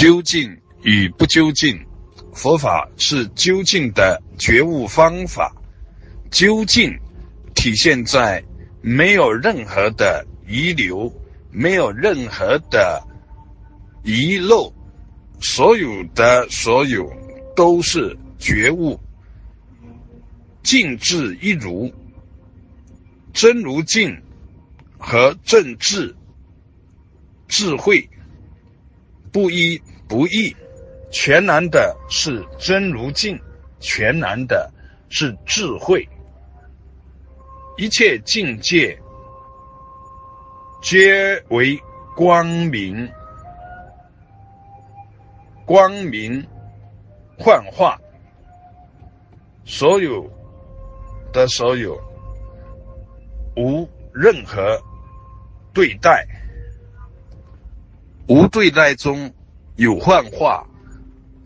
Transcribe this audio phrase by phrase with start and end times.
[0.00, 1.78] 究竟与不究竟，
[2.32, 5.54] 佛法是究竟的觉悟方法。
[6.30, 6.98] 究竟
[7.54, 8.42] 体现在
[8.80, 11.12] 没有任何的遗留，
[11.50, 13.06] 没有任何的
[14.02, 14.72] 遗漏，
[15.42, 17.12] 所有的所有
[17.54, 18.98] 都是觉悟，
[20.62, 21.92] 静智一如，
[23.34, 24.22] 真如静
[24.96, 26.16] 和正智
[27.48, 28.08] 智慧
[29.32, 29.80] 不一
[30.10, 30.54] 不易，
[31.12, 33.40] 全然的是真如境，
[33.78, 34.68] 全然的
[35.08, 36.06] 是智慧。
[37.76, 39.00] 一切境界
[40.82, 41.80] 皆为
[42.16, 43.08] 光明，
[45.64, 46.44] 光明
[47.38, 47.96] 幻化，
[49.64, 50.28] 所有
[51.32, 51.96] 的所有
[53.56, 54.76] 无任何
[55.72, 56.26] 对待，
[58.26, 59.32] 无对待中
[59.80, 60.66] 有幻化，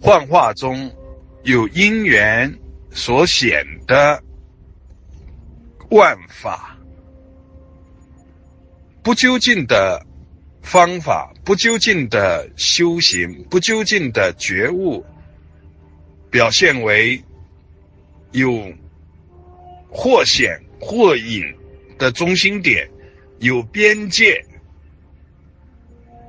[0.01, 0.93] 幻化中
[1.45, 2.53] 有因缘
[2.91, 4.21] 所显的。
[5.91, 6.77] 万法
[9.05, 10.05] 不究竟的
[10.63, 15.07] 方法，不究竟的修行，不究竟的觉悟，
[16.29, 17.23] 表现为
[18.33, 18.73] 有
[19.89, 21.55] 或显或隐
[21.99, 22.91] 的中心点，
[23.39, 24.45] 有边界，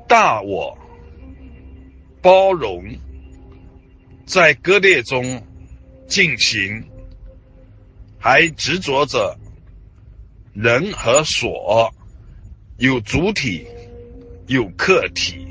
[0.07, 0.77] 大我
[2.25, 2.83] 包容，
[4.25, 5.45] 在割裂中
[6.07, 6.83] 进行，
[8.17, 9.37] 还执着着。
[10.51, 11.93] 人和所
[12.79, 13.67] 有主体，
[14.47, 15.45] 有客体，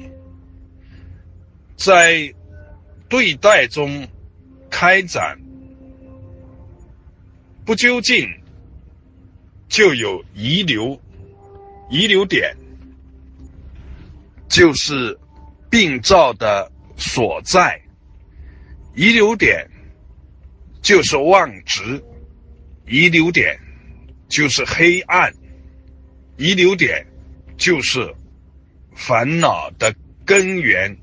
[1.76, 2.34] 在
[3.08, 4.08] 对待中
[4.68, 5.38] 开展，
[7.64, 8.28] 不究竟
[9.68, 11.00] 就有遗留，
[11.88, 12.56] 遗留点
[14.48, 15.16] 就是
[15.74, 17.82] 病灶的所在，
[18.94, 19.68] 遗留点
[20.80, 22.00] 就是妄执，
[22.86, 23.58] 遗留点。
[24.28, 25.32] 就是黑暗，
[26.38, 27.06] 遗留点
[27.56, 28.14] 就是
[28.94, 30.96] 烦恼的根源，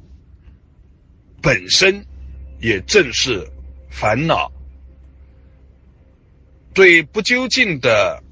[1.42, 2.06] 本身
[2.60, 3.48] 也正是
[3.90, 4.52] 烦恼。
[6.74, 8.24] 对不究竟的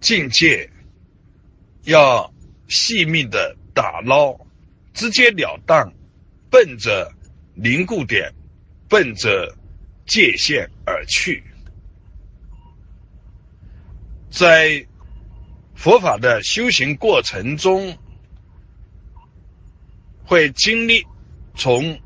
[0.00, 0.70] 境界，
[1.82, 2.32] 要
[2.68, 4.36] 细密的打捞，
[4.92, 5.92] 直截了当，
[6.50, 7.12] 奔着
[7.54, 8.32] 凝固点，
[8.88, 9.56] 奔着
[10.06, 11.42] 界限而去。
[14.30, 14.86] 在
[15.74, 17.96] 佛法的修行过程中，
[20.24, 21.04] 会经历
[21.56, 21.98] 从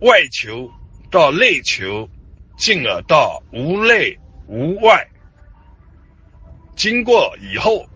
[0.00, 0.70] 外求
[1.10, 2.08] 到内求，
[2.56, 5.08] 进而到无内无外。
[6.76, 7.88] 经过以后，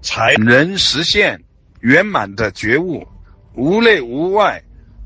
[0.00, 1.42] 才能实现
[1.82, 3.06] 圆满的觉悟。
[3.54, 4.62] 无内无外，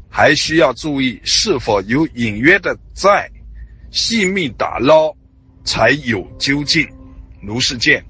[0.09, 3.29] 还需要注意是否有隐约的在，
[3.91, 5.13] 细密打捞，
[5.65, 6.89] 才有究竟。
[7.43, 8.05] 如是见。